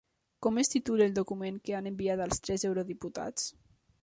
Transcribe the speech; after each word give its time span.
Com 0.45 0.55
es 0.61 0.71
titula 0.75 1.05
el 1.07 1.13
document 1.19 1.59
que 1.69 1.75
han 1.81 1.91
enviat 1.93 2.25
els 2.27 2.43
tres 2.49 2.67
eurodiputats? 2.71 3.51